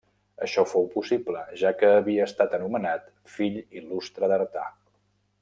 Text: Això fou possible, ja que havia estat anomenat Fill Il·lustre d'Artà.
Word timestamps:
Això 0.45 0.61
fou 0.69 0.87
possible, 0.93 1.43
ja 1.63 1.73
que 1.81 1.91
havia 1.97 2.25
estat 2.31 2.57
anomenat 2.59 3.05
Fill 3.35 3.61
Il·lustre 3.83 4.33
d'Artà. 4.33 4.67